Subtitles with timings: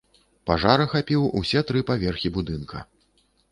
[0.49, 2.77] Пажар ахапіў усе тры паверхі будынка.